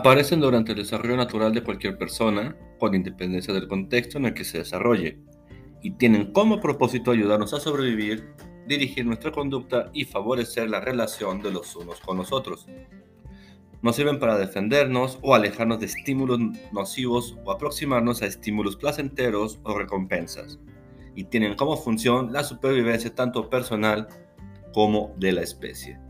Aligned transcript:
Aparecen 0.00 0.40
durante 0.40 0.72
el 0.72 0.78
desarrollo 0.78 1.14
natural 1.14 1.52
de 1.52 1.62
cualquier 1.62 1.98
persona, 1.98 2.56
con 2.78 2.94
independencia 2.94 3.52
del 3.52 3.68
contexto 3.68 4.16
en 4.16 4.24
el 4.24 4.32
que 4.32 4.44
se 4.44 4.56
desarrolle, 4.56 5.18
y 5.82 5.90
tienen 5.90 6.32
como 6.32 6.58
propósito 6.58 7.10
ayudarnos 7.10 7.52
a 7.52 7.60
sobrevivir, 7.60 8.32
dirigir 8.66 9.04
nuestra 9.04 9.30
conducta 9.30 9.90
y 9.92 10.06
favorecer 10.06 10.70
la 10.70 10.80
relación 10.80 11.42
de 11.42 11.50
los 11.50 11.76
unos 11.76 12.00
con 12.00 12.16
los 12.16 12.32
otros. 12.32 12.66
Nos 13.82 13.94
sirven 13.94 14.18
para 14.18 14.38
defendernos 14.38 15.18
o 15.20 15.34
alejarnos 15.34 15.80
de 15.80 15.86
estímulos 15.86 16.38
nocivos 16.72 17.36
o 17.44 17.52
aproximarnos 17.52 18.22
a 18.22 18.26
estímulos 18.26 18.76
placenteros 18.76 19.60
o 19.64 19.78
recompensas, 19.78 20.58
y 21.14 21.24
tienen 21.24 21.56
como 21.56 21.76
función 21.76 22.32
la 22.32 22.42
supervivencia 22.42 23.14
tanto 23.14 23.50
personal 23.50 24.08
como 24.72 25.14
de 25.18 25.32
la 25.32 25.42
especie. 25.42 26.00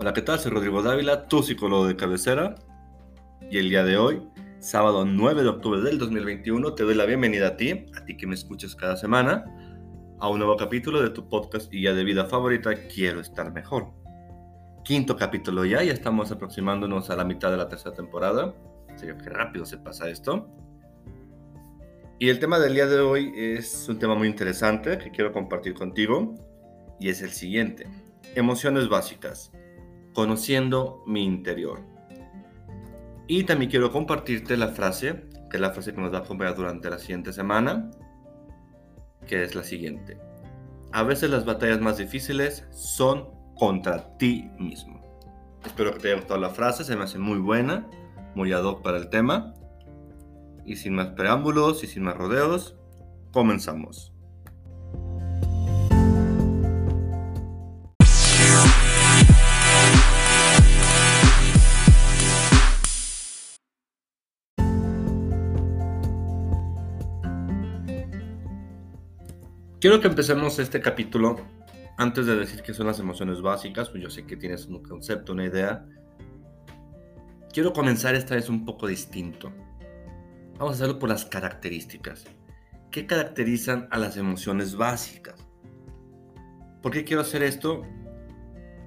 Hola, 0.00 0.12
¿qué 0.12 0.22
tal? 0.22 0.40
Soy 0.40 0.50
Rodrigo 0.50 0.82
Dávila, 0.82 1.28
tu 1.28 1.44
psicólogo 1.44 1.86
de 1.86 1.94
cabecera, 1.94 2.56
y 3.50 3.58
el 3.58 3.70
día 3.70 3.84
de 3.84 3.96
hoy, 3.96 4.22
sábado 4.58 5.04
9 5.04 5.42
de 5.42 5.48
octubre 5.48 5.80
del 5.80 5.98
2021, 5.98 6.74
te 6.74 6.82
doy 6.82 6.94
la 6.94 7.06
bienvenida 7.06 7.48
a 7.48 7.56
ti, 7.56 7.86
a 7.96 8.04
ti 8.04 8.16
que 8.16 8.26
me 8.26 8.34
escuchas 8.34 8.74
cada 8.74 8.96
semana, 8.96 9.44
a 10.20 10.28
un 10.28 10.38
nuevo 10.38 10.56
capítulo 10.56 11.00
de 11.00 11.10
tu 11.10 11.28
podcast 11.28 11.72
y 11.72 11.82
ya 11.82 11.94
de 11.94 12.04
vida 12.04 12.26
favorita, 12.26 12.74
Quiero 12.92 13.20
estar 13.20 13.52
mejor. 13.52 13.92
Quinto 14.84 15.16
capítulo 15.16 15.64
ya, 15.64 15.82
ya 15.82 15.92
estamos 15.92 16.30
aproximándonos 16.30 17.10
a 17.10 17.16
la 17.16 17.24
mitad 17.24 17.50
de 17.50 17.56
la 17.56 17.68
tercera 17.68 17.94
temporada. 17.94 18.54
Serio, 18.96 19.16
qué 19.16 19.30
rápido 19.30 19.64
se 19.64 19.78
pasa 19.78 20.08
esto. 20.08 20.48
Y 22.18 22.28
el 22.30 22.40
tema 22.40 22.58
del 22.58 22.74
día 22.74 22.86
de 22.86 22.98
hoy 22.98 23.32
es 23.36 23.88
un 23.88 23.98
tema 23.98 24.14
muy 24.14 24.28
interesante 24.28 24.98
que 24.98 25.10
quiero 25.10 25.32
compartir 25.32 25.74
contigo 25.74 26.34
y 26.98 27.08
es 27.08 27.22
el 27.22 27.30
siguiente. 27.30 27.86
Emociones 28.34 28.88
básicas. 28.88 29.52
Conociendo 30.14 31.02
mi 31.06 31.24
interior. 31.24 31.87
Y 33.28 33.44
también 33.44 33.70
quiero 33.70 33.92
compartirte 33.92 34.56
la 34.56 34.68
frase, 34.68 35.26
que 35.50 35.58
es 35.58 35.60
la 35.60 35.70
frase 35.70 35.94
que 35.94 36.00
nos 36.00 36.12
va 36.12 36.18
a 36.18 36.20
acompañar 36.22 36.56
durante 36.56 36.88
la 36.88 36.98
siguiente 36.98 37.34
semana, 37.34 37.90
que 39.26 39.44
es 39.44 39.54
la 39.54 39.62
siguiente. 39.62 40.18
A 40.92 41.02
veces 41.02 41.28
las 41.28 41.44
batallas 41.44 41.78
más 41.78 41.98
difíciles 41.98 42.66
son 42.70 43.28
contra 43.54 44.16
ti 44.16 44.50
mismo. 44.58 44.98
Espero 45.62 45.92
que 45.92 45.98
te 45.98 46.08
haya 46.08 46.16
gustado 46.16 46.40
la 46.40 46.48
frase, 46.48 46.84
se 46.84 46.96
me 46.96 47.04
hace 47.04 47.18
muy 47.18 47.38
buena, 47.38 47.86
muy 48.34 48.50
ad 48.52 48.64
hoc 48.64 48.82
para 48.82 48.96
el 48.96 49.10
tema. 49.10 49.52
Y 50.64 50.76
sin 50.76 50.94
más 50.94 51.08
preámbulos 51.08 51.84
y 51.84 51.86
sin 51.86 52.04
más 52.04 52.16
rodeos, 52.16 52.76
comenzamos. 53.30 54.14
Quiero 69.80 70.00
que 70.00 70.08
empecemos 70.08 70.58
este 70.58 70.80
capítulo 70.80 71.36
antes 71.98 72.26
de 72.26 72.34
decir 72.34 72.62
qué 72.62 72.74
son 72.74 72.88
las 72.88 72.98
emociones 72.98 73.40
básicas, 73.40 73.88
pues 73.90 74.02
yo 74.02 74.10
sé 74.10 74.26
que 74.26 74.36
tienes 74.36 74.66
un 74.66 74.82
concepto, 74.82 75.32
una 75.32 75.44
idea. 75.44 75.86
Quiero 77.52 77.72
comenzar 77.72 78.16
esta 78.16 78.34
vez 78.34 78.48
un 78.48 78.64
poco 78.64 78.88
distinto. 78.88 79.52
Vamos 80.58 80.72
a 80.72 80.74
hacerlo 80.74 80.98
por 80.98 81.08
las 81.08 81.26
características. 81.26 82.24
¿Qué 82.90 83.06
caracterizan 83.06 83.86
a 83.92 83.98
las 83.98 84.16
emociones 84.16 84.74
básicas? 84.74 85.46
¿Por 86.82 86.90
qué 86.90 87.04
quiero 87.04 87.22
hacer 87.22 87.44
esto? 87.44 87.82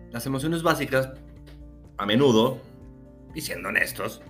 Las 0.09 0.25
emociones 0.25 0.61
básicas, 0.61 1.13
a 1.97 2.05
menudo, 2.05 2.59
y 3.33 3.39
siendo 3.39 3.69
honestos, 3.69 4.21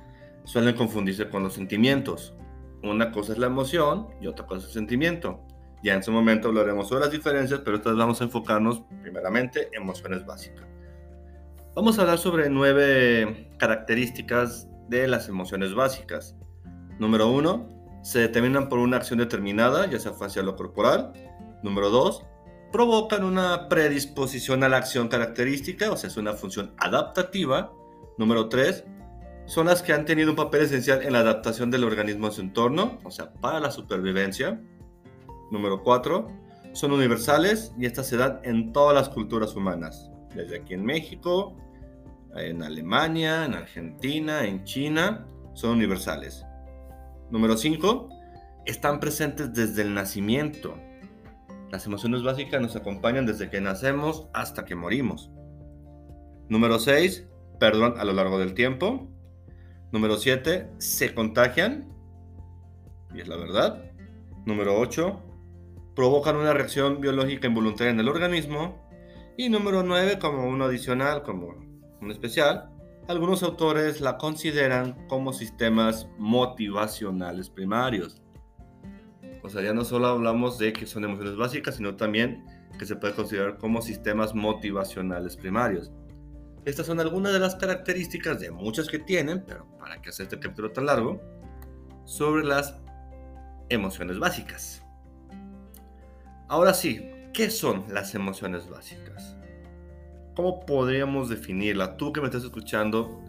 suelen 0.43 0.75
confundirse 0.75 1.27
con 1.27 1.41
los 1.41 1.55
sentimientos. 1.55 2.35
Una 2.83 3.11
cosa 3.11 3.33
es 3.33 3.39
la 3.39 3.47
emoción 3.47 4.09
y 4.21 4.27
otra 4.27 4.45
cosa 4.45 4.59
es 4.59 4.67
el 4.67 4.73
sentimiento. 4.73 5.43
Ya 5.83 5.95
en 5.95 6.03
su 6.03 6.11
momento 6.11 6.49
hablaremos 6.49 6.87
sobre 6.87 7.01
las 7.01 7.11
diferencias, 7.11 7.61
pero 7.65 7.77
esta 7.77 7.91
vamos 7.93 8.21
a 8.21 8.25
enfocarnos 8.25 8.83
primeramente 9.01 9.67
en 9.73 9.81
emociones 9.81 10.25
básicas. 10.25 10.67
Vamos 11.75 11.97
a 11.97 12.01
hablar 12.01 12.17
sobre 12.17 12.49
nueve 12.49 13.49
características 13.57 14.67
de 14.89 15.07
las 15.07 15.29
emociones 15.29 15.73
básicas. 15.73 16.35
Número 16.99 17.29
uno, 17.29 17.67
se 18.03 18.19
determinan 18.19 18.69
por 18.69 18.79
una 18.79 18.97
acción 18.97 19.19
determinada, 19.19 19.89
ya 19.89 19.99
sea 19.99 20.13
facial 20.13 20.49
o 20.49 20.55
corporal. 20.55 21.13
Número 21.63 21.89
dos, 21.89 22.25
provocan 22.71 23.23
una 23.23 23.69
predisposición 23.69 24.63
a 24.63 24.69
la 24.69 24.77
acción 24.77 25.07
característica, 25.07 25.91
o 25.91 25.97
sea, 25.97 26.09
es 26.09 26.17
una 26.17 26.33
función 26.33 26.73
adaptativa. 26.77 27.71
Número 28.17 28.49
tres, 28.49 28.83
son 29.45 29.67
las 29.67 29.81
que 29.81 29.93
han 29.93 30.05
tenido 30.05 30.29
un 30.29 30.35
papel 30.35 30.63
esencial 30.63 31.01
en 31.03 31.13
la 31.13 31.19
adaptación 31.19 31.71
del 31.71 31.83
organismo 31.83 32.27
a 32.27 32.31
su 32.31 32.41
entorno, 32.41 32.99
o 33.03 33.11
sea, 33.11 33.33
para 33.33 33.59
la 33.59 33.71
supervivencia. 33.71 34.61
Número 35.51 35.83
4. 35.83 36.27
Son 36.73 36.93
universales 36.93 37.73
y 37.77 37.85
estas 37.85 38.07
se 38.07 38.17
dan 38.17 38.39
en 38.43 38.71
todas 38.71 38.95
las 38.95 39.09
culturas 39.09 39.55
humanas, 39.55 40.09
desde 40.33 40.61
aquí 40.61 40.73
en 40.73 40.85
México, 40.85 41.57
en 42.35 42.63
Alemania, 42.63 43.45
en 43.45 43.53
Argentina, 43.53 44.45
en 44.45 44.63
China, 44.63 45.27
son 45.53 45.71
universales. 45.71 46.45
Número 47.29 47.57
5. 47.57 48.09
Están 48.65 49.01
presentes 49.01 49.53
desde 49.53 49.81
el 49.81 49.93
nacimiento. 49.93 50.75
Las 51.71 51.85
emociones 51.85 52.23
básicas 52.23 52.61
nos 52.61 52.75
acompañan 52.75 53.25
desde 53.25 53.49
que 53.49 53.59
nacemos 53.59 54.27
hasta 54.33 54.63
que 54.63 54.75
morimos. 54.75 55.29
Número 56.47 56.79
6. 56.79 57.27
Perdón 57.59 57.95
a 57.97 58.05
lo 58.05 58.13
largo 58.13 58.39
del 58.39 58.53
tiempo. 58.53 59.09
Número 59.91 60.15
7. 60.15 60.69
Se 60.77 61.13
contagian. 61.13 61.91
Y 63.13 63.19
es 63.19 63.27
la 63.27 63.35
verdad. 63.35 63.83
Número 64.45 64.79
8 64.79 65.30
provocan 66.01 66.35
una 66.35 66.51
reacción 66.51 66.99
biológica 66.99 67.45
involuntaria 67.45 67.91
en 67.91 67.99
el 67.99 68.09
organismo. 68.09 68.89
Y 69.37 69.49
número 69.49 69.83
9, 69.83 70.17
como 70.17 70.47
uno 70.47 70.65
adicional, 70.65 71.21
como 71.21 71.53
un 72.01 72.09
especial, 72.09 72.71
algunos 73.07 73.43
autores 73.43 74.01
la 74.01 74.17
consideran 74.17 75.05
como 75.07 75.31
sistemas 75.31 76.07
motivacionales 76.17 77.51
primarios. 77.51 78.19
O 79.43 79.49
sea, 79.49 79.61
ya 79.61 79.75
no 79.75 79.85
solo 79.85 80.07
hablamos 80.07 80.57
de 80.57 80.73
que 80.73 80.87
son 80.87 81.03
emociones 81.03 81.35
básicas, 81.35 81.75
sino 81.75 81.95
también 81.95 82.47
que 82.79 82.87
se 82.87 82.95
puede 82.95 83.13
considerar 83.13 83.59
como 83.59 83.83
sistemas 83.83 84.33
motivacionales 84.33 85.37
primarios. 85.37 85.91
Estas 86.65 86.87
son 86.87 86.99
algunas 86.99 87.31
de 87.31 87.37
las 87.37 87.53
características 87.53 88.39
de 88.39 88.49
muchas 88.49 88.87
que 88.87 88.97
tienen, 88.97 89.45
pero 89.45 89.67
para 89.77 90.01
que 90.01 90.09
hacer 90.09 90.23
este 90.23 90.39
capítulo 90.39 90.71
tan 90.71 90.87
largo, 90.87 91.21
sobre 92.05 92.43
las 92.43 92.75
emociones 93.69 94.17
básicas. 94.17 94.80
Ahora 96.51 96.73
sí, 96.73 97.09
¿qué 97.31 97.49
son 97.49 97.85
las 97.87 98.13
emociones 98.13 98.69
básicas? 98.69 99.37
¿Cómo 100.35 100.65
podríamos 100.65 101.29
definirla? 101.29 101.95
Tú 101.95 102.11
que 102.11 102.19
me 102.19 102.27
estás 102.27 102.43
escuchando, 102.43 103.21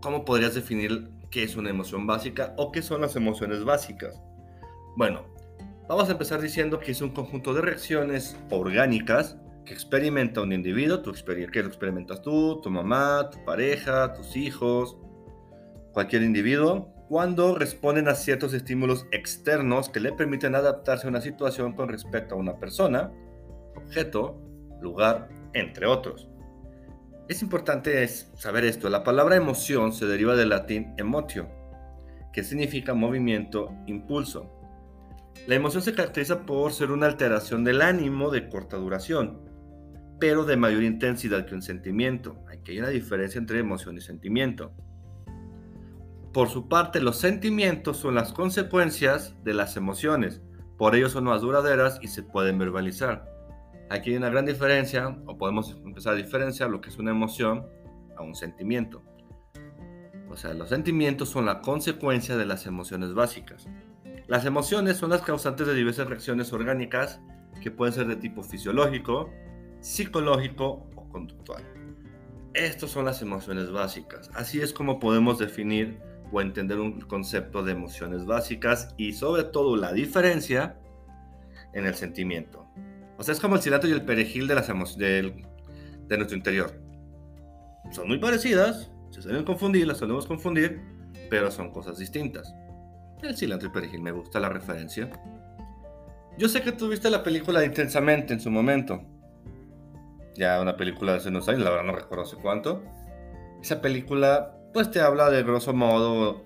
¿cómo 0.00 0.24
podrías 0.24 0.54
definir 0.54 1.10
qué 1.32 1.42
es 1.42 1.56
una 1.56 1.70
emoción 1.70 2.06
básica 2.06 2.54
o 2.56 2.70
qué 2.70 2.82
son 2.82 3.00
las 3.00 3.16
emociones 3.16 3.64
básicas? 3.64 4.22
Bueno, 4.96 5.24
vamos 5.88 6.08
a 6.08 6.12
empezar 6.12 6.40
diciendo 6.40 6.78
que 6.78 6.92
es 6.92 7.00
un 7.00 7.10
conjunto 7.10 7.52
de 7.52 7.62
reacciones 7.62 8.36
orgánicas 8.50 9.36
que 9.64 9.74
experimenta 9.74 10.40
un 10.40 10.52
individuo, 10.52 11.00
tu 11.00 11.12
que 11.12 11.62
lo 11.62 11.66
experimentas 11.66 12.22
tú, 12.22 12.60
tu 12.62 12.70
mamá, 12.70 13.28
tu 13.28 13.44
pareja, 13.44 14.12
tus 14.12 14.36
hijos, 14.36 14.96
cualquier 15.92 16.22
individuo, 16.22 16.94
cuando 17.10 17.56
responden 17.56 18.06
a 18.06 18.14
ciertos 18.14 18.54
estímulos 18.54 19.04
externos 19.10 19.88
que 19.88 19.98
le 19.98 20.12
permiten 20.12 20.54
adaptarse 20.54 21.08
a 21.08 21.10
una 21.10 21.20
situación 21.20 21.72
con 21.72 21.88
respecto 21.88 22.36
a 22.36 22.38
una 22.38 22.60
persona, 22.60 23.10
objeto, 23.74 24.40
lugar, 24.80 25.28
entre 25.52 25.86
otros. 25.88 26.28
Es 27.28 27.42
importante 27.42 28.06
saber 28.06 28.64
esto, 28.64 28.88
la 28.88 29.02
palabra 29.02 29.34
emoción 29.34 29.92
se 29.92 30.06
deriva 30.06 30.36
del 30.36 30.50
latín 30.50 30.94
emotio, 30.98 31.48
que 32.32 32.44
significa 32.44 32.94
movimiento, 32.94 33.74
impulso. 33.88 34.48
La 35.48 35.56
emoción 35.56 35.82
se 35.82 35.94
caracteriza 35.94 36.46
por 36.46 36.72
ser 36.72 36.92
una 36.92 37.06
alteración 37.06 37.64
del 37.64 37.82
ánimo 37.82 38.30
de 38.30 38.48
corta 38.48 38.76
duración, 38.76 39.40
pero 40.20 40.44
de 40.44 40.56
mayor 40.56 40.84
intensidad 40.84 41.44
que 41.44 41.56
un 41.56 41.62
sentimiento. 41.62 42.44
Aquí 42.48 42.70
hay 42.70 42.78
una 42.78 42.90
diferencia 42.90 43.40
entre 43.40 43.58
emoción 43.58 43.96
y 43.96 44.00
sentimiento. 44.00 44.72
Por 46.32 46.48
su 46.48 46.68
parte, 46.68 47.00
los 47.00 47.16
sentimientos 47.16 47.96
son 47.96 48.14
las 48.14 48.32
consecuencias 48.32 49.34
de 49.42 49.52
las 49.52 49.76
emociones, 49.76 50.40
por 50.78 50.94
ello 50.94 51.08
son 51.08 51.24
más 51.24 51.40
duraderas 51.40 51.98
y 52.02 52.06
se 52.06 52.22
pueden 52.22 52.56
verbalizar. 52.56 53.28
Aquí 53.90 54.10
hay 54.10 54.16
una 54.16 54.30
gran 54.30 54.46
diferencia, 54.46 55.18
o 55.26 55.36
podemos 55.36 55.72
empezar 55.84 56.12
a 56.12 56.16
diferenciar 56.16 56.70
lo 56.70 56.80
que 56.80 56.90
es 56.90 56.98
una 56.98 57.10
emoción 57.10 57.66
a 58.16 58.22
un 58.22 58.36
sentimiento. 58.36 59.02
O 60.30 60.36
sea, 60.36 60.54
los 60.54 60.68
sentimientos 60.68 61.28
son 61.28 61.46
la 61.46 61.60
consecuencia 61.60 62.36
de 62.36 62.46
las 62.46 62.64
emociones 62.66 63.12
básicas. 63.12 63.66
Las 64.28 64.46
emociones 64.46 64.98
son 64.98 65.10
las 65.10 65.22
causantes 65.22 65.66
de 65.66 65.74
diversas 65.74 66.06
reacciones 66.06 66.52
orgánicas 66.52 67.20
que 67.60 67.72
pueden 67.72 67.92
ser 67.92 68.06
de 68.06 68.14
tipo 68.14 68.44
fisiológico, 68.44 69.28
psicológico 69.80 70.86
o 70.94 71.08
conductual. 71.08 71.64
Estas 72.54 72.90
son 72.90 73.04
las 73.04 73.20
emociones 73.20 73.72
básicas. 73.72 74.30
Así 74.34 74.60
es 74.60 74.72
como 74.72 75.00
podemos 75.00 75.40
definir 75.40 75.98
o 76.32 76.40
entender 76.40 76.78
un 76.78 77.00
concepto 77.00 77.62
de 77.62 77.72
emociones 77.72 78.24
básicas 78.24 78.94
y 78.96 79.12
sobre 79.12 79.44
todo 79.44 79.76
la 79.76 79.92
diferencia 79.92 80.76
en 81.72 81.86
el 81.86 81.94
sentimiento. 81.94 82.66
O 83.18 83.22
sea, 83.22 83.34
es 83.34 83.40
como 83.40 83.56
el 83.56 83.62
cilantro 83.62 83.88
y 83.88 83.92
el 83.92 84.04
perejil 84.04 84.46
de, 84.46 84.54
las 84.54 84.68
de, 84.96 85.44
de 86.08 86.16
nuestro 86.16 86.36
interior. 86.36 86.72
Son 87.90 88.08
muy 88.08 88.18
parecidas, 88.18 88.90
se 89.10 89.22
suelen 89.22 89.44
confundir, 89.44 89.86
las 89.86 89.98
solemos 89.98 90.26
confundir, 90.26 90.80
pero 91.28 91.50
son 91.50 91.70
cosas 91.70 91.98
distintas. 91.98 92.54
El 93.22 93.36
cilantro 93.36 93.68
y 93.68 93.72
perejil 93.72 94.00
me 94.00 94.12
gusta 94.12 94.40
la 94.40 94.48
referencia. 94.48 95.10
Yo 96.38 96.48
sé 96.48 96.62
que 96.62 96.72
tú 96.72 96.88
viste 96.88 97.10
la 97.10 97.22
película 97.22 97.64
Intensamente 97.64 98.32
en 98.32 98.40
su 98.40 98.50
momento. 98.50 99.02
Ya 100.34 100.60
una 100.60 100.76
película 100.76 101.12
de 101.12 101.18
hace 101.18 101.28
unos 101.28 101.48
años, 101.48 101.62
la 101.62 101.70
verdad 101.70 101.84
no 101.84 101.92
recuerdo 101.92 102.24
hace 102.24 102.36
cuánto. 102.36 102.82
Esa 103.60 103.82
película 103.82 104.56
pues 104.72 104.90
te 104.90 105.00
habla 105.00 105.30
de 105.30 105.42
grosso 105.42 105.72
modo, 105.72 106.44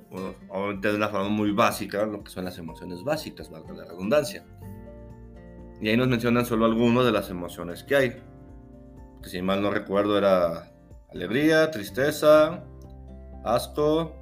o, 0.49 0.73
de 0.73 0.95
una 0.95 1.09
forma 1.09 1.29
muy 1.29 1.53
básica, 1.53 2.07
lo 2.07 2.23
que 2.25 2.31
son 2.31 2.45
las 2.45 2.59
emociones 2.59 3.05
básicas, 3.05 3.51
valga 3.51 3.73
la 3.75 3.85
redundancia. 3.85 4.45
Y 5.81 5.89
ahí 5.89 5.97
nos 5.97 6.09
mencionan 6.09 6.47
solo 6.47 6.65
algunas 6.65 7.05
de 7.05 7.13
las 7.13 7.29
emociones 7.31 7.85
que 7.85 7.97
hay. 7.97 8.11
Que 9.23 9.29
si 9.29 9.43
mal 9.43 9.61
no 9.61 9.71
recuerdo 9.71 10.17
era 10.17 10.73
alegría, 11.13 11.71
tristeza, 11.71 12.65
asco 13.45 14.15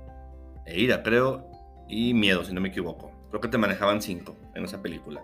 e 0.66 0.80
ira, 0.80 1.02
creo, 1.02 1.46
y 1.88 2.14
miedo, 2.14 2.44
si 2.44 2.52
no 2.52 2.60
me 2.60 2.68
equivoco. 2.68 3.12
Creo 3.28 3.40
que 3.40 3.48
te 3.48 3.58
manejaban 3.58 4.02
cinco 4.02 4.36
en 4.54 4.64
esa 4.64 4.82
película. 4.82 5.22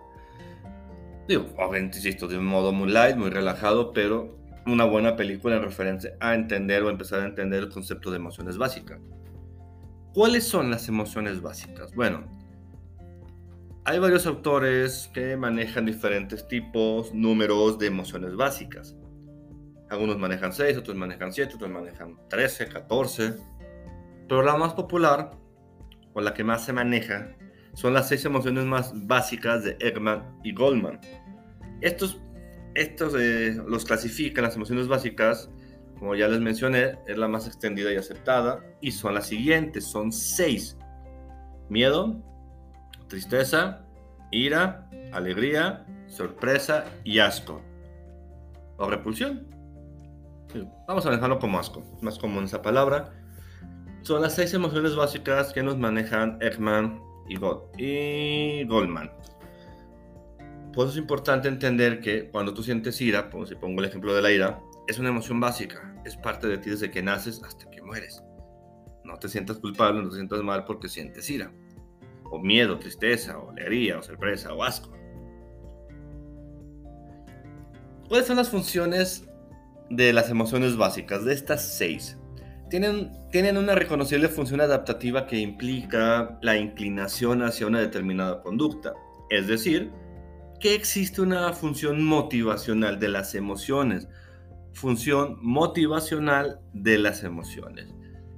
Digo, 1.27 1.47
obviamente, 1.57 1.99
insisto, 1.99 2.27
de 2.27 2.39
un 2.39 2.47
modo 2.47 2.73
muy 2.73 2.91
light, 2.91 3.17
muy 3.17 3.31
relajado, 3.31 3.93
pero 3.93 4.39
una 4.73 4.85
buena 4.85 5.17
película 5.17 5.57
en 5.57 5.63
referencia 5.63 6.13
a 6.21 6.35
entender 6.35 6.83
o 6.83 6.91
empezar 6.91 7.21
a 7.21 7.27
entender 7.27 7.65
el 7.65 7.69
concepto 7.71 8.11
de 8.11 8.17
emociones 8.17 8.59
básicas. 8.59 9.01
¿Cuáles 10.15 10.45
son 10.45 10.71
las 10.71 10.89
emociones 10.89 11.41
básicas? 11.43 11.95
Bueno, 11.95 12.25
hay 13.85 13.99
varios 13.99 14.27
autores 14.27 15.11
que 15.15 15.37
manejan 15.37 15.87
diferentes 15.87 16.47
tipos, 16.47 17.15
números 17.15 17.79
de 17.79 17.87
emociones 17.87 18.37
básicas. 18.37 18.97
Algunos 19.91 20.19
manejan 20.19 20.53
6, 20.53 20.77
otros 20.77 20.97
manejan 20.97 21.33
7, 21.33 21.55
otros 21.55 21.71
manejan 21.71 22.19
13, 22.29 22.69
14. 22.69 23.35
Pero 24.29 24.43
la 24.43 24.57
más 24.57 24.75
popular, 24.75 25.31
o 26.13 26.21
la 26.21 26.35
que 26.35 26.45
más 26.45 26.65
se 26.65 26.73
maneja, 26.73 27.35
son 27.73 27.95
las 27.95 28.09
6 28.09 28.27
emociones 28.27 28.67
más 28.67 28.93
básicas 29.07 29.65
de 29.65 29.77
Ekman 29.81 30.39
y 30.45 30.53
Goldman. 30.53 31.01
Estos 31.81 32.21
estos 32.75 33.15
los 33.15 33.85
clasifican, 33.85 34.45
las 34.45 34.57
emociones 34.57 34.89
básicas, 34.89 35.51
como 35.99 36.15
ya 36.15 36.29
les 36.29 36.41
mencioné, 36.41 36.99
es 37.07 37.19
la 37.19 37.29
más 37.29 37.47
extendida 37.47 37.93
y 37.93 37.97
aceptada, 37.97 38.65
y 38.81 38.93
son 38.93 39.15
las 39.15 39.27
siguientes, 39.27 39.85
son 39.85 40.13
seis. 40.13 40.77
Miedo, 41.69 42.23
tristeza, 43.09 43.85
ira, 44.31 44.89
alegría, 45.13 45.85
sorpresa 46.07 46.85
y 47.05 47.19
asco. 47.19 47.63
O 48.77 48.89
repulsión. 48.89 49.47
Vamos 50.87 51.05
a 51.05 51.11
dejarlo 51.11 51.39
como 51.39 51.59
asco, 51.59 51.83
más 52.01 52.19
común 52.19 52.45
esa 52.45 52.63
palabra. 52.63 53.13
Son 54.03 54.23
las 54.23 54.35
seis 54.35 54.55
emociones 54.55 54.95
básicas 54.95 55.53
que 55.53 55.63
nos 55.63 55.77
manejan 55.77 56.39
Ekman 56.41 57.03
y 57.29 58.65
Goldman. 58.65 59.11
Por 60.73 60.85
eso 60.85 60.93
es 60.93 60.99
importante 60.99 61.49
entender 61.49 62.01
que 62.01 62.29
cuando 62.31 62.55
tú 62.55 62.63
sientes 62.63 63.01
ira, 63.01 63.31
como 63.31 63.47
si 63.47 63.55
pongo 63.55 63.81
el 63.81 63.87
ejemplo 63.87 64.15
de 64.15 64.23
la 64.23 64.31
ira, 64.31 64.61
es 64.87 64.99
una 64.99 65.09
emoción 65.09 65.41
básica, 65.41 65.95
es 66.05 66.17
parte 66.17 66.47
de 66.47 66.59
ti 66.59 66.71
desde 66.71 66.91
que 66.91 67.03
naces 67.03 67.43
hasta 67.43 67.69
que 67.71 67.83
mueres. 67.83 68.23
No 69.05 69.17
te 69.19 69.29
sientas 69.29 69.59
culpable, 69.59 70.03
no 70.03 70.11
te 70.11 70.17
sientas 70.17 70.43
mal 70.43 70.65
porque 70.65 70.89
sientes 70.89 71.29
ira, 71.31 71.51
o 72.25 72.39
miedo, 72.39 72.79
tristeza, 72.79 73.39
o 73.39 73.51
alegría, 73.51 73.99
o 73.99 74.03
sorpresa, 74.03 74.53
o 74.53 74.63
asco. 74.63 74.93
¿Cuáles 78.09 78.27
son 78.27 78.37
las 78.37 78.49
funciones 78.49 79.29
de 79.91 80.13
las 80.13 80.31
emociones 80.31 80.77
básicas, 80.77 81.25
de 81.25 81.35
estas 81.35 81.77
seis? 81.77 82.19
Tienen, 82.71 83.13
tienen 83.31 83.57
una 83.57 83.75
reconocible 83.75 84.29
función 84.29 84.61
adaptativa 84.61 85.27
que 85.27 85.39
implica 85.39 86.39
la 86.43 86.57
inclinación 86.57 87.43
hacia 87.43 87.67
una 87.67 87.81
determinada 87.81 88.43
conducta, 88.43 88.95
es 89.31 89.47
decir, 89.47 89.91
que 90.61 90.75
existe 90.75 91.21
una 91.21 91.53
función 91.53 92.05
motivacional 92.05 92.99
de 92.99 93.09
las 93.09 93.35
emociones. 93.35 94.09
Función 94.73 95.39
motivacional 95.41 96.61
de 96.73 96.99
las 96.99 97.25
emociones. 97.25 97.95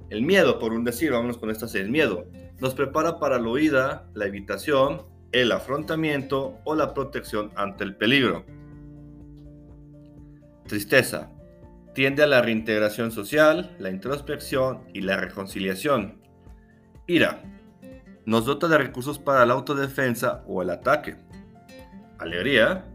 El 0.09 0.23
miedo, 0.23 0.59
por 0.59 0.73
un 0.73 0.83
decir, 0.83 1.11
vámonos 1.11 1.37
con 1.37 1.49
esta 1.49 1.65
el 1.77 1.89
miedo, 1.89 2.27
nos 2.59 2.75
prepara 2.75 3.19
para 3.19 3.39
la 3.39 3.47
huida, 3.47 4.09
la 4.13 4.25
evitación, 4.25 5.03
el 5.31 5.51
afrontamiento 5.51 6.59
o 6.65 6.75
la 6.75 6.93
protección 6.93 7.51
ante 7.55 7.83
el 7.83 7.95
peligro. 7.95 8.45
Tristeza. 10.67 11.31
Tiende 11.95 12.23
a 12.23 12.27
la 12.27 12.41
reintegración 12.41 13.11
social, 13.11 13.75
la 13.79 13.89
introspección 13.89 14.83
y 14.93 15.01
la 15.01 15.17
reconciliación. 15.17 16.21
Ira. 17.07 17.43
Nos 18.25 18.45
dota 18.45 18.67
de 18.67 18.77
recursos 18.77 19.17
para 19.17 19.45
la 19.45 19.53
autodefensa 19.53 20.43
o 20.47 20.61
el 20.61 20.69
ataque. 20.69 21.17
Alegría 22.21 22.85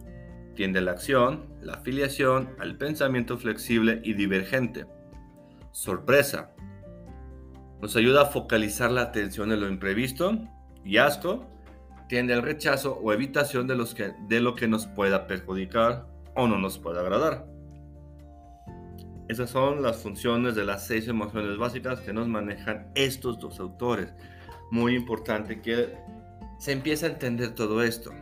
tiende 0.54 0.78
a 0.78 0.82
la 0.82 0.92
acción, 0.92 1.46
la 1.60 1.74
afiliación, 1.74 2.54
al 2.60 2.78
pensamiento 2.78 3.36
flexible 3.36 4.00
y 4.04 4.14
divergente. 4.14 4.86
Sorpresa. 5.72 6.54
Nos 7.82 7.96
ayuda 7.96 8.22
a 8.22 8.26
focalizar 8.26 8.92
la 8.92 9.02
atención 9.02 9.50
en 9.50 9.60
lo 9.60 9.68
imprevisto. 9.68 10.38
Y 10.84 10.98
asco 10.98 11.44
tiende 12.08 12.34
al 12.34 12.42
rechazo 12.42 13.00
o 13.02 13.12
evitación 13.12 13.66
de, 13.66 13.74
los 13.74 13.94
que, 13.94 14.12
de 14.28 14.40
lo 14.40 14.54
que 14.54 14.68
nos 14.68 14.86
pueda 14.86 15.26
perjudicar 15.26 16.06
o 16.36 16.46
no 16.46 16.56
nos 16.58 16.78
pueda 16.78 17.00
agradar. 17.00 17.46
Esas 19.28 19.50
son 19.50 19.82
las 19.82 19.96
funciones 19.96 20.54
de 20.54 20.64
las 20.64 20.86
seis 20.86 21.08
emociones 21.08 21.58
básicas 21.58 21.98
que 21.98 22.12
nos 22.12 22.28
manejan 22.28 22.92
estos 22.94 23.40
dos 23.40 23.58
autores. 23.58 24.14
Muy 24.70 24.94
importante 24.94 25.60
que 25.60 25.92
se 26.60 26.70
empiece 26.70 27.06
a 27.06 27.08
entender 27.08 27.56
todo 27.56 27.82
esto 27.82 28.12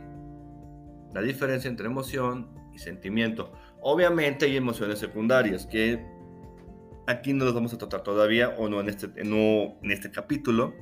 la 1.15 1.21
diferencia 1.21 1.69
entre 1.69 1.85
emoción 1.85 2.49
y 2.73 2.79
sentimiento. 2.79 3.53
Obviamente 3.81 4.45
hay 4.45 4.57
emociones 4.57 4.99
secundarias 4.99 5.65
que 5.65 6.05
aquí 7.07 7.31
no 7.31 7.45
las 7.45 7.53
vamos 7.53 7.73
a 7.73 7.77
tratar 7.77 8.03
todavía 8.03 8.49
o 8.57 8.67
no 8.67 8.81
en 8.81 8.89
este, 8.89 9.07
no 9.23 9.77
en 9.81 9.91
este 9.91 10.11
capítulo, 10.11 10.75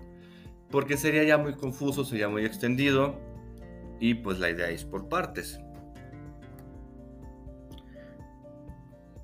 porque 0.71 0.97
sería 0.97 1.23
ya 1.23 1.37
muy 1.37 1.53
confuso, 1.53 2.03
sería 2.03 2.29
muy 2.29 2.45
extendido 2.45 3.15
y 3.99 4.15
pues 4.15 4.39
la 4.39 4.49
idea 4.49 4.71
es 4.71 4.85
por 4.85 5.07
partes. 5.07 5.59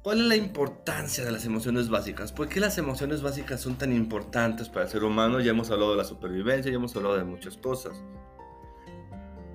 ¿Cuál 0.03 0.21
es 0.21 0.27
la 0.27 0.35
importancia 0.35 1.25
de 1.25 1.31
las 1.31 1.43
emociones 1.43 1.89
básicas? 1.89 2.31
¿Por 2.31 2.49
qué 2.49 2.59
las 2.59 2.77
emociones 2.77 3.23
básicas 3.23 3.61
son 3.61 3.79
tan 3.79 3.93
importantes 3.93 4.69
para 4.69 4.85
el 4.85 4.91
ser 4.91 5.03
humano? 5.03 5.39
Ya 5.39 5.51
hemos 5.51 5.71
hablado 5.71 5.91
de 5.91 5.97
la 5.97 6.05
supervivencia, 6.05 6.71
ya 6.71 6.77
hemos 6.77 6.95
hablado 6.95 7.17
de 7.17 7.23
muchas 7.23 7.57
cosas. 7.57 7.99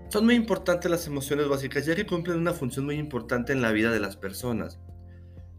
Son 0.08 0.24
muy 0.24 0.34
importantes 0.34 0.90
las 0.90 1.06
emociones 1.06 1.48
básicas 1.48 1.86
ya 1.86 1.96
que 1.96 2.06
cumplen 2.06 2.38
una 2.38 2.52
función 2.52 2.84
muy 2.84 2.96
importante 2.96 3.52
en 3.52 3.62
la 3.62 3.72
vida 3.72 3.90
de 3.90 4.00
las 4.00 4.16
personas, 4.16 4.78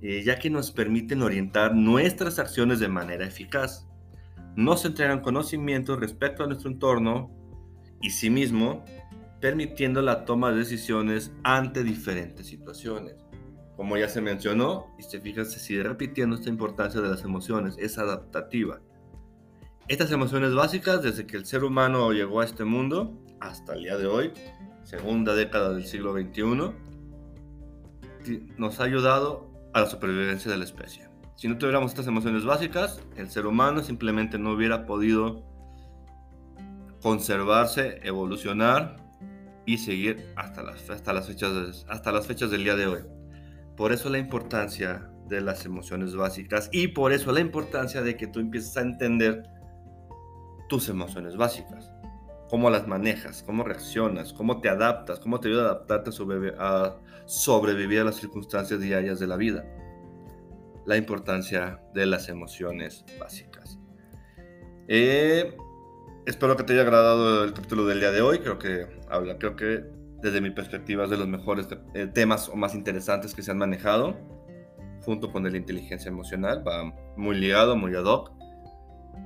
eh, 0.02 0.24
ya 0.24 0.40
que 0.40 0.50
nos 0.50 0.72
permiten 0.72 1.22
orientar 1.22 1.76
nuestras 1.76 2.40
acciones 2.40 2.80
de 2.80 2.88
manera 2.88 3.26
eficaz. 3.26 3.88
Nos 4.56 4.86
entregan 4.86 5.20
conocimientos 5.20 6.00
respecto 6.00 6.44
a 6.44 6.48
nuestro 6.48 6.70
entorno 6.70 7.32
y 8.02 8.12
sí 8.12 8.30
mismo, 8.30 8.86
permitiendo 9.42 10.02
la 10.02 10.24
toma 10.26 10.52
de 10.52 10.60
decisiones 10.60 11.34
ante 11.44 11.84
diferentes 11.84 12.48
situaciones. 12.48 13.16
Como 13.76 13.98
ya 13.98 14.08
se 14.08 14.22
mencionó, 14.22 14.96
y 14.98 15.04
se 15.04 15.20
fijan, 15.20 15.46
se 15.46 15.60
sigue 15.60 15.84
repitiendo 15.84 16.36
esta 16.36 16.50
importancia 16.50 17.02
de 17.02 17.10
las 17.10 17.24
emociones, 17.26 17.76
es 17.78 17.98
adaptativa. 17.98 18.80
Estas 19.90 20.12
emociones 20.12 20.56
básicas, 20.56 21.04
desde 21.04 21.28
que 21.28 21.36
el 21.36 21.46
ser 21.46 21.64
humano 21.64 22.12
llegó 22.12 22.40
a 22.40 22.46
este 22.46 22.64
mundo, 22.64 23.25
hasta 23.40 23.74
el 23.74 23.84
día 23.84 23.98
de 23.98 24.08
hoy, 24.08 24.34
segunda 24.84 25.36
década 25.36 25.74
del 25.74 25.86
siglo 25.86 26.14
XXI, 26.14 26.72
nos 28.58 28.80
ha 28.80 28.84
ayudado 28.84 29.50
a 29.74 29.82
la 29.82 29.88
supervivencia 29.88 30.50
de 30.52 30.58
la 30.58 30.64
especie. 30.64 31.08
Si 31.36 31.48
no 31.48 31.58
tuviéramos 31.58 31.92
estas 31.92 32.08
emociones 32.08 32.46
básicas, 32.46 33.02
el 33.18 33.30
ser 33.30 33.46
humano 33.46 33.84
simplemente 33.84 34.40
no 34.40 34.54
hubiera 34.54 34.86
podido 34.86 35.44
conservarse, 37.02 38.00
evolucionar 38.04 38.96
y 39.66 39.80
seguir 39.80 40.32
hasta 40.36 40.64
las, 40.64 40.90
hasta 40.90 41.14
las, 41.14 41.28
fechas, 41.28 41.86
hasta 41.90 42.12
las 42.12 42.26
fechas 42.26 42.52
del 42.52 42.64
día 42.64 42.76
de 42.76 42.88
hoy. 42.88 43.00
Por 43.76 43.92
eso 43.92 44.10
la 44.10 44.18
importancia 44.18 45.10
de 45.28 45.42
las 45.42 45.66
emociones 45.66 46.16
básicas 46.16 46.70
y 46.72 46.90
por 46.90 47.12
eso 47.12 47.32
la 47.32 47.42
importancia 47.42 48.02
de 48.02 48.16
que 48.16 48.28
tú 48.28 48.40
empieces 48.40 48.78
a 48.78 48.82
entender 48.82 49.44
tus 50.70 50.88
emociones 50.90 51.36
básicas 51.36 51.92
cómo 52.50 52.70
las 52.70 52.88
manejas, 52.88 53.44
cómo 53.44 53.64
reaccionas, 53.64 54.34
cómo 54.34 54.62
te 54.62 54.70
adaptas, 54.70 55.20
cómo 55.20 55.40
te 55.40 55.48
ayuda 55.50 55.64
a 55.64 55.66
adaptarte 55.72 56.10
a 56.10 56.14
sobrevivir 57.26 58.00
a, 58.00 58.04
las 58.04 58.16
circunstancias 58.16 58.80
diarias 58.80 59.20
de 59.20 59.28
la 59.28 59.38
vida. 59.38 59.66
la 60.86 60.98
importancia 60.98 61.82
de 61.96 62.06
las 62.06 62.30
emociones 62.30 63.04
básicas. 63.20 63.80
Eh, 64.88 65.58
espero 66.28 66.56
que 66.56 66.64
te 66.64 66.74
haya 66.74 66.84
agradado 66.84 67.44
el 67.44 67.54
capítulo 67.54 67.88
del 67.88 68.00
día 68.00 68.12
de 68.12 68.22
hoy. 68.22 68.38
Creo 68.38 68.60
que 68.60 68.86
habla, 69.10 69.40
creo 69.40 69.56
que 69.56 69.84
desde 70.22 70.42
mi 70.42 70.52
perspectiva 70.52 71.06
es 71.06 71.10
de 71.10 71.18
los 71.18 71.28
mejores 71.28 71.68
eh, 71.94 72.08
temas 72.08 72.50
o 72.50 72.56
más 72.56 72.76
interesantes 72.76 73.34
que 73.34 73.42
se 73.42 73.52
han 73.52 73.58
manejado, 73.58 74.16
junto 75.04 75.32
con 75.32 75.44
la 75.50 75.58
inteligencia 75.58 76.10
emocional. 76.10 76.64
Va 76.68 76.94
muy 77.16 77.36
ligado, 77.36 77.76
muy 77.76 77.96
ad 77.96 78.06
hoc. 78.06 78.35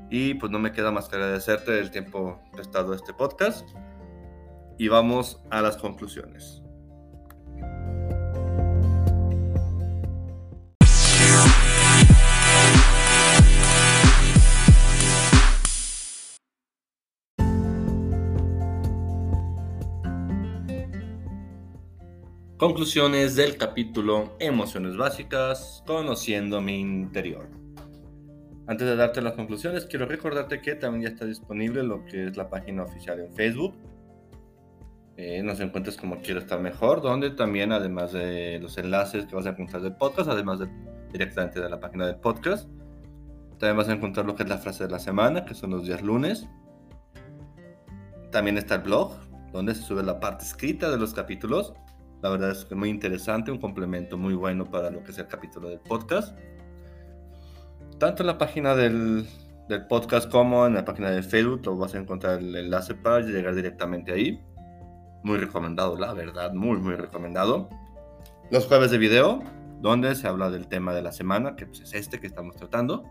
Y 0.09 0.33
pues 0.35 0.51
no 0.51 0.59
me 0.59 0.71
queda 0.71 0.91
más 0.91 1.07
que 1.07 1.15
agradecerte 1.17 1.79
el 1.79 1.91
tiempo 1.91 2.39
prestado 2.51 2.93
a 2.93 2.95
este 2.95 3.13
podcast. 3.13 3.67
Y 4.77 4.87
vamos 4.87 5.41
a 5.51 5.61
las 5.61 5.77
conclusiones. 5.77 6.63
Conclusiones 22.57 23.37
del 23.37 23.55
capítulo 23.55 24.35
Emociones 24.39 24.97
básicas, 24.97 25.81
conociendo 25.87 26.59
mi 26.59 26.77
interior. 26.79 27.58
Antes 28.69 28.87
de 28.87 28.95
darte 28.95 29.19
las 29.23 29.33
conclusiones, 29.33 29.87
quiero 29.87 30.05
recordarte 30.05 30.61
que 30.61 30.75
también 30.75 31.01
ya 31.01 31.09
está 31.09 31.25
disponible 31.25 31.81
lo 31.81 32.05
que 32.05 32.27
es 32.27 32.37
la 32.37 32.51
página 32.51 32.83
oficial 32.83 33.19
en 33.19 33.33
Facebook. 33.33 33.73
Eh, 35.17 35.41
nos 35.41 35.59
encuentras 35.59 35.97
como 35.97 36.21
Quiero 36.21 36.39
estar 36.39 36.61
mejor, 36.61 37.01
donde 37.01 37.31
también, 37.31 37.71
además 37.71 38.13
de 38.13 38.59
los 38.61 38.77
enlaces 38.77 39.25
que 39.25 39.35
vas 39.35 39.47
a 39.47 39.49
encontrar 39.49 39.81
del 39.81 39.95
podcast, 39.95 40.29
además 40.29 40.59
de 40.59 40.69
directamente 41.11 41.59
de 41.59 41.67
la 41.67 41.79
página 41.79 42.05
del 42.05 42.17
podcast, 42.17 42.69
también 43.57 43.75
vas 43.75 43.89
a 43.89 43.93
encontrar 43.93 44.27
lo 44.27 44.35
que 44.35 44.43
es 44.43 44.49
la 44.49 44.59
frase 44.59 44.83
de 44.83 44.91
la 44.91 44.99
semana, 44.99 45.45
que 45.45 45.55
son 45.55 45.71
los 45.71 45.87
días 45.87 46.03
lunes. 46.03 46.47
También 48.29 48.59
está 48.59 48.75
el 48.75 48.81
blog, 48.81 49.15
donde 49.51 49.73
se 49.73 49.81
sube 49.81 50.03
la 50.03 50.19
parte 50.19 50.45
escrita 50.45 50.91
de 50.91 50.99
los 50.99 51.15
capítulos 51.15 51.73
la 52.21 52.29
verdad 52.29 52.51
es 52.51 52.65
que 52.65 52.75
muy 52.75 52.89
interesante, 52.89 53.49
un 53.51 53.59
complemento 53.59 54.17
muy 54.17 54.33
bueno 54.33 54.65
para 54.65 54.89
lo 54.89 55.03
que 55.03 55.11
es 55.11 55.17
el 55.19 55.27
capítulo 55.27 55.69
del 55.69 55.79
podcast. 55.79 56.37
Tanto 57.99 58.23
en 58.23 58.27
la 58.27 58.37
página 58.37 58.75
del, 58.75 59.27
podcast 59.89 60.31
como 60.31 60.65
en 60.65 60.73
la 60.73 60.85
página 60.85 61.11
de 61.11 61.21
Facebook, 61.21 61.61
lo 61.65 61.75
vas 61.75 61.93
a 61.93 61.97
encontrar 61.97 62.39
el 62.39 62.55
enlace 62.55 62.95
para 62.95 63.19
llegar 63.19 63.53
directamente 63.53 64.13
ahí. 64.13 64.41
Muy 65.21 65.37
recomendado, 65.37 65.97
la 65.97 66.13
verdad, 66.13 66.53
muy, 66.53 66.77
muy 66.77 66.95
recomendado. 66.95 67.67
Los 68.51 68.67
jueves 68.67 68.91
de 68.91 68.97
video, 68.97 69.43
donde 69.81 70.15
se 70.15 70.29
habla 70.29 70.49
del 70.49 70.67
tema 70.67 70.93
de 70.93 71.01
la 71.01 71.11
semana, 71.11 71.57
que 71.57 71.65
pues, 71.65 71.81
es 71.81 71.93
este 71.93 72.21
que 72.21 72.27
estamos 72.27 72.55
tratando. 72.55 73.03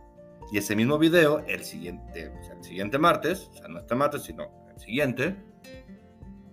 Y 0.50 0.56
ese 0.56 0.74
mismo 0.74 0.98
video, 0.98 1.40
el 1.46 1.64
siguiente, 1.64 2.32
el 2.50 2.64
siguiente 2.64 2.98
martes, 2.98 3.50
o 3.52 3.56
sea, 3.58 3.68
no 3.68 3.80
este 3.80 3.94
martes, 3.94 4.22
sino 4.22 4.44
el 4.72 4.80
siguiente, 4.80 5.36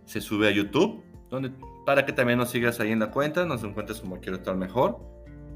se 0.04 0.20
sube 0.20 0.50
a 0.50 0.52
YouTube, 0.52 1.02
donde 1.30 1.54
para 1.86 2.06
que 2.06 2.12
también 2.12 2.38
nos 2.38 2.50
sigas 2.50 2.82
ahí 2.82 2.92
en 2.92 3.00
la 3.00 3.12
cuenta, 3.12 3.46
nos 3.46 3.64
encuentres 3.64 4.02
como 4.02 4.20
quiero 4.20 4.40
estar 4.40 4.58
mejor, 4.58 5.00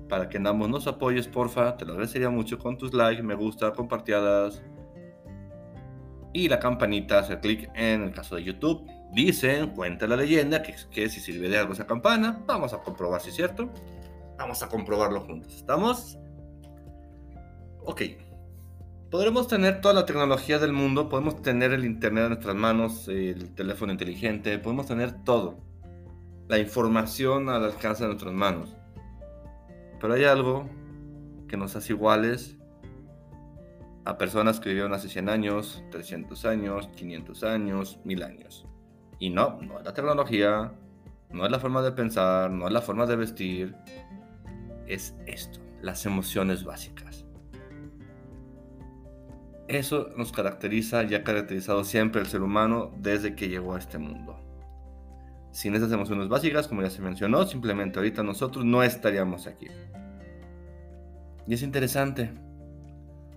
para 0.10 0.28
que 0.28 0.38
ambos 0.38 0.68
nos 0.68 0.88
apoyes, 0.88 1.28
porfa, 1.28 1.78
te 1.78 1.86
lo 1.86 1.94
agradecería 1.94 2.30
mucho 2.30 2.58
con 2.58 2.78
tus 2.78 2.94
likes, 2.94 3.24
me 3.24 3.36
gusta, 3.36 3.72
compartidas 3.72 4.62
y 6.34 6.50
la 6.50 6.60
campanita, 6.60 7.20
hacer 7.20 7.40
clic 7.40 7.70
en 7.76 8.04
el 8.04 8.12
caso 8.12 8.36
de 8.36 8.44
YouTube. 8.44 8.86
Dicen, 9.14 9.70
cuenta 9.70 10.08
la 10.08 10.16
leyenda, 10.16 10.62
que, 10.62 10.76
que 10.92 11.10
si 11.10 11.20
sirve 11.20 11.50
de 11.50 11.58
algo 11.58 11.74
esa 11.74 11.88
campana, 11.88 12.44
vamos 12.46 12.74
a 12.74 12.80
comprobar 12.80 13.22
si 13.22 13.30
es 13.30 13.36
cierto. 13.36 13.70
Vamos 14.38 14.62
a 14.62 14.70
comprobarlo 14.70 15.22
juntos. 15.22 15.56
¿Estamos? 15.56 16.18
Ok. 17.84 18.02
Podremos 19.10 19.48
tener 19.48 19.82
toda 19.82 19.96
la 19.96 20.06
tecnología 20.06 20.60
del 20.60 20.72
mundo, 20.72 21.10
podemos 21.10 21.42
tener 21.42 21.74
el 21.74 21.84
internet 21.84 22.26
en 22.26 22.30
nuestras 22.30 22.56
manos, 22.56 23.08
el 23.08 23.56
teléfono 23.56 23.92
inteligente, 23.92 24.60
podemos 24.60 24.86
tener 24.86 25.24
todo 25.24 25.58
la 26.48 26.60
información 26.60 27.50
al 27.50 27.64
alcance 27.64 28.04
de 28.04 28.10
nuestras 28.10 28.34
manos. 28.34 28.79
Pero 30.00 30.14
hay 30.14 30.24
algo 30.24 30.70
que 31.48 31.58
nos 31.58 31.76
hace 31.76 31.94
iguales 31.94 32.58
a 34.06 34.18
personas 34.18 34.60
que 34.60 34.70
vivieron 34.70 34.94
hace 34.94 35.10
100 35.10 35.30
años, 35.30 35.84
300 35.92 36.46
años, 36.46 36.90
500 36.96 37.44
años, 37.44 38.00
1000 38.04 38.24
años. 38.24 38.66
Y 39.20 39.30
no, 39.30 39.60
no 39.62 39.80
es 39.80 39.86
la 39.86 39.94
tecnología, 39.94 40.72
no 41.32 41.46
es 41.46 41.52
la 41.52 41.60
forma 41.60 41.82
de 41.82 41.92
pensar, 41.92 42.50
no 42.50 42.68
es 42.68 42.74
la 42.74 42.82
forma 42.82 43.06
de 43.06 43.16
vestir, 43.16 43.76
es 44.88 45.16
esto, 45.28 45.60
las 45.82 46.06
emociones 46.06 46.64
básicas. 46.64 47.26
Eso 49.68 50.10
nos 50.18 50.32
caracteriza 50.32 51.04
y 51.04 51.14
ha 51.14 51.24
caracterizado 51.24 51.84
siempre 51.84 52.22
el 52.22 52.28
ser 52.28 52.42
humano 52.42 52.92
desde 52.98 53.36
que 53.36 53.50
llegó 53.50 53.76
a 53.76 53.80
este 53.80 54.00
mundo. 54.00 54.40
Sin 55.52 55.76
esas 55.76 55.92
emociones 55.92 56.28
básicas, 56.28 56.68
como 56.68 56.82
ya 56.82 56.90
se 56.90 57.02
mencionó, 57.02 57.46
simplemente 57.46 58.00
ahorita 58.00 58.24
nosotros 58.24 58.66
no 58.66 58.84
estaríamos 58.84 59.48
aquí. 59.48 59.68
Y 61.48 61.54
es 61.54 61.64
interesante, 61.64 62.32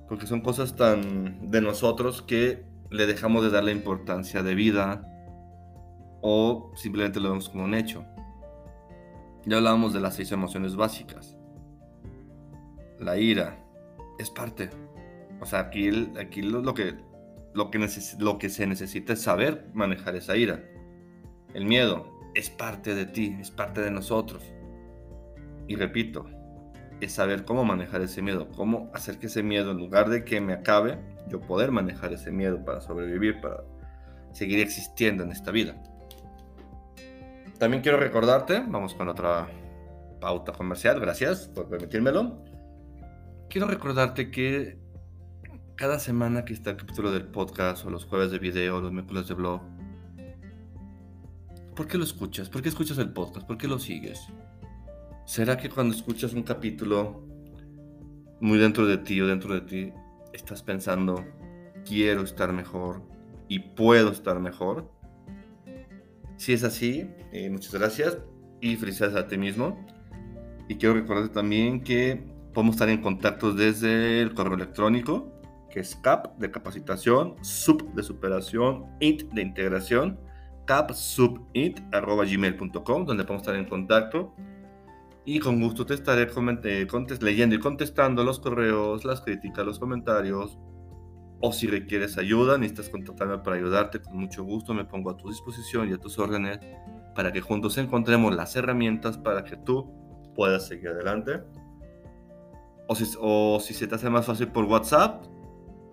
porque 0.09 0.27
son 0.27 0.43
cosas 0.43 0.77
tan 0.77 1.51
de 1.51 1.63
nosotros 1.63 2.21
que 2.21 2.65
le 2.91 3.07
dejamos 3.07 3.43
de 3.43 3.51
dar 3.51 3.65
la 3.65 3.73
importancia 3.73 4.43
de 4.43 4.55
vida 4.55 5.09
o 6.21 6.71
simplemente 6.77 7.21
lo 7.21 7.31
vemos 7.31 7.49
como 7.49 7.65
un 7.65 7.75
hecho. 7.75 8.05
Ya 9.45 9.57
hablábamos 9.57 9.93
de 9.93 10.01
las 10.01 10.15
seis 10.15 10.31
emociones 10.31 10.77
básicas. 10.77 11.39
La 13.01 13.17
ira 13.19 13.59
es 14.19 14.31
parte. 14.31 14.71
O 15.41 15.47
sea, 15.47 15.61
aquí, 15.61 15.89
aquí 16.21 16.43
lo, 16.43 16.75
que, 16.75 16.97
lo, 17.55 17.71
que 17.71 17.89
lo 18.19 18.39
que 18.39 18.49
se 18.49 18.67
necesita 18.67 19.15
es 19.15 19.23
saber 19.23 19.69
manejar 19.75 20.15
esa 20.15 20.37
ira. 20.37 20.63
El 21.55 21.65
miedo 21.67 22.07
es 22.35 22.51
parte 22.51 22.95
de 22.95 23.07
ti, 23.07 23.37
es 23.41 23.51
parte 23.51 23.81
de 23.81 23.91
nosotros. 23.91 24.43
Y 25.69 25.77
repito, 25.77 26.27
es 27.01 27.13
saber 27.13 27.45
cómo 27.45 27.65
manejar 27.65 28.01
ese 28.01 28.23
miedo, 28.23 28.49
cómo 28.57 28.91
hacer 28.95 29.19
que 29.19 29.27
ese 29.27 29.43
miedo, 29.43 29.73
en 29.73 29.79
lugar 29.79 30.09
de 30.09 30.25
que 30.25 30.41
me 30.41 30.53
acabe, 30.53 30.99
yo 31.29 31.41
poder 31.41 31.71
manejar 31.71 32.13
ese 32.13 32.31
miedo 32.31 32.65
para 32.65 32.81
sobrevivir, 32.81 33.41
para 33.41 33.65
seguir 34.33 34.61
existiendo 34.61 35.25
en 35.25 35.33
esta 35.33 35.51
vida. 35.51 35.77
También 37.59 37.83
quiero 37.83 37.99
recordarte, 37.99 38.63
vamos 38.67 38.95
con 38.95 39.09
otra 39.09 39.49
pauta 40.21 40.53
comercial, 40.53 41.01
gracias 41.01 41.49
por 41.49 41.69
permitírmelo. 41.69 42.43
Quiero 43.51 43.67
recordarte 43.67 44.31
que 44.31 44.79
cada 45.77 45.99
semana 45.99 46.45
que 46.45 46.55
está 46.55 46.71
el 46.71 46.77
capítulo 46.77 47.11
del 47.11 47.27
podcast 47.27 47.85
o 47.85 47.91
los 47.91 48.05
jueves 48.05 48.31
de 48.31 48.39
video, 48.39 48.81
los 48.81 48.93
miércoles 48.93 49.29
de 49.29 49.35
blog, 49.35 49.61
¿Por 51.75 51.87
qué 51.87 51.97
lo 51.97 52.05
escuchas? 52.05 52.51
¿Por 52.51 52.61
qué 52.61 52.69
escuchas 52.69 52.99
el 52.99 53.13
podcast? 53.13 53.47
¿Por 53.47 53.57
qué 53.57 53.67
lo 53.67 53.79
sigues? 53.79 54.27
¿Será 55.25 55.57
que 55.57 55.71
cuando 55.71 55.95
escuchas 55.95 56.35
un 56.35 56.43
capítulo 56.43 57.27
muy 58.41 58.59
dentro 58.59 58.87
de 58.87 58.99
ti 58.99 59.21
o 59.23 59.27
dentro 59.27 59.55
de 59.55 59.63
ti, 59.63 59.93
estás 60.35 60.63
pensando, 60.63 61.25
quiero 61.87 62.23
estar 62.23 62.53
mejor 62.53 63.03
y 63.49 63.61
puedo 63.61 64.11
estar 64.11 64.39
mejor? 64.39 64.93
Si 66.37 66.53
es 66.53 66.63
así, 66.63 67.09
eh, 67.33 67.49
muchas 67.49 67.73
gracias 67.73 68.19
y 68.61 68.77
felicidades 68.77 69.17
a 69.17 69.27
ti 69.27 69.39
mismo. 69.39 69.87
Y 70.69 70.75
quiero 70.75 70.95
recordarte 70.95 71.33
también 71.33 71.83
que 71.83 72.23
podemos 72.53 72.75
estar 72.75 72.91
en 72.91 73.01
contacto 73.01 73.55
desde 73.55 74.21
el 74.21 74.35
correo 74.35 74.57
electrónico, 74.57 75.33
que 75.71 75.81
es 75.81 75.97
CAP 75.97 76.37
de 76.39 76.51
capacitación, 76.51 77.37
SUP 77.41 77.95
de 77.95 78.03
superación, 78.03 78.85
IT 79.01 79.31
de 79.33 79.41
integración 79.41 80.19
capsubit.gmail.com, 80.65 83.05
donde 83.05 83.25
podemos 83.25 83.43
estar 83.43 83.57
en 83.57 83.67
contacto. 83.67 84.35
Y 85.25 85.39
con 85.39 85.61
gusto 85.61 85.87
te 85.87 85.95
estaré 85.95 86.27
leyendo 87.21 87.55
y 87.55 87.61
contestando 87.61 88.25
los 88.25 88.41
correos, 88.41 89.05
las 89.05 89.21
críticas, 89.21 89.65
los 89.65 89.79
comentarios. 89.79 90.59
O 91.41 91.53
si 91.53 91.69
requieres 91.69 92.19
ayuda, 92.19 92.59
necesitas 92.59 92.89
contactarme 92.89 93.39
para 93.39 93.57
ayudarte, 93.57 94.01
con 94.01 94.17
mucho 94.17 94.43
gusto 94.45 94.75
me 94.75 94.85
pongo 94.85 95.11
a 95.11 95.17
tu 95.17 95.29
disposición 95.29 95.89
y 95.89 95.93
a 95.93 95.99
tus 95.99 96.19
órdenes 96.19 96.59
para 97.15 97.33
que 97.33 97.41
juntos 97.41 97.79
encontremos 97.79 98.35
las 98.35 98.57
herramientas 98.57 99.19
para 99.19 99.45
que 99.45 99.57
tú 99.57 99.93
puedas 100.35 100.67
seguir 100.67 100.89
adelante. 100.89 101.41
O 102.89 102.95
si, 102.95 103.05
o 103.21 103.61
si 103.61 103.75
se 103.75 103.87
te 103.87 103.95
hace 103.95 104.11
más 104.11 104.27
fácil 104.27 104.49
por 104.49 104.65
WhatsApp, 104.65 105.25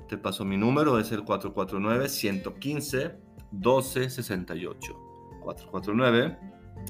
te 0.08 0.18
paso 0.18 0.44
mi 0.44 0.58
número, 0.58 1.00
es 1.00 1.12
el 1.12 1.24
449 1.24 2.10
115 2.10 3.29
1268. 3.52 4.96
449 5.42 6.38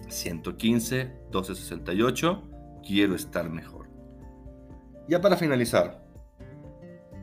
115 0.08 1.06
1268. 1.32 2.44
Quiero 2.86 3.16
estar 3.16 3.50
mejor. 3.50 3.90
Ya 5.08 5.22
para 5.22 5.38
finalizar 5.38 6.06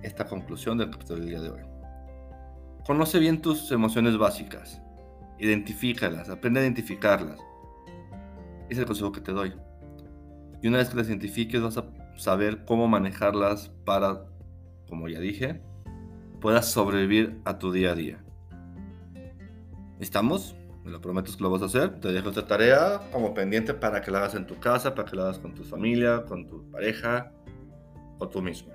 esta 0.03 0.27
conclusión 0.27 0.79
del 0.79 0.91
capítulo 0.91 1.21
del 1.21 1.29
día 1.29 1.41
de 1.41 1.51
hoy. 1.51 1.63
Conoce 2.87 3.19
bien 3.19 3.43
tus 3.43 3.71
emociones 3.73 4.17
básicas. 4.17 4.81
Identifícalas, 5.39 6.31
aprende 6.31 6.61
a 6.61 6.63
identificarlas. 6.63 7.41
Es 8.69 8.79
el 8.79 8.87
consejo 8.87 9.13
que 9.13 9.21
te 9.21 9.33
doy. 9.33 9.55
Y 10.63 10.69
una 10.69 10.79
vez 10.79 10.89
que 10.89 10.97
las 10.97 11.09
identifiques 11.09 11.61
vas 11.61 11.77
a 11.77 11.87
saber 12.17 12.65
cómo 12.65 12.89
manejarlas 12.89 13.69
para, 13.85 14.27
como 14.89 15.09
ya 15.09 15.21
dije, 15.21 15.61
puedas 16.41 16.71
sobrevivir 16.71 17.41
a 17.45 17.59
tu 17.59 17.73
día 17.73 17.93
a 17.93 17.95
día. 17.95 18.26
¿Estamos? 20.01 20.55
Me 20.85 20.91
lo 20.91 21.01
prometo 21.01 21.33
que 21.37 21.43
lo 21.43 21.51
vas 21.51 21.63
a 21.63 21.67
hacer. 21.67 22.01
Te 22.01 22.13
dejo 22.13 22.29
esta 22.29 22.47
tarea 22.47 23.01
como 23.11 23.35
pendiente 23.35 23.75
para 23.75 24.01
que 24.03 24.11
la 24.11 24.19
hagas 24.19 24.35
en 24.35 24.47
tu 24.47 24.59
casa, 24.61 24.95
para 24.95 25.11
que 25.11 25.17
la 25.17 25.25
hagas 25.25 25.39
con 25.39 25.55
tu 25.55 25.65
familia, 25.65 26.25
con 26.27 26.47
tu 26.47 26.71
pareja 26.71 27.33
o 28.19 28.29
tú 28.29 28.43
mismo. 28.43 28.73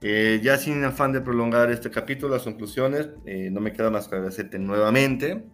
Eh, 0.00 0.40
ya 0.42 0.58
sin 0.58 0.84
afán 0.84 1.12
de 1.12 1.20
prolongar 1.20 1.70
este 1.70 1.90
capítulo, 1.90 2.34
las 2.34 2.42
conclusiones, 2.42 3.08
eh, 3.24 3.50
no 3.50 3.60
me 3.60 3.72
queda 3.72 3.90
más 3.90 4.08
que 4.08 4.16
agradecerte 4.16 4.58
nuevamente 4.58 5.46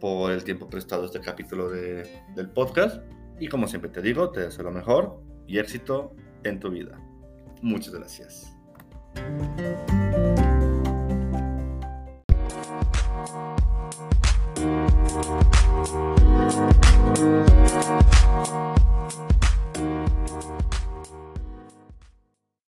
por 0.00 0.32
el 0.32 0.42
tiempo 0.42 0.68
prestado 0.68 1.02
a 1.02 1.06
este 1.06 1.20
capítulo 1.20 1.68
del 1.70 2.50
podcast. 2.54 3.02
Y 3.38 3.48
como 3.48 3.68
siempre 3.68 3.90
te 3.90 4.00
digo, 4.02 4.30
te 4.30 4.40
deseo 4.40 4.64
lo 4.64 4.72
mejor 4.72 5.22
y 5.46 5.58
éxito 5.58 6.14
en 6.44 6.58
tu 6.58 6.70
vida. 6.70 6.98
Muchas 7.62 7.94
gracias. 7.94 8.56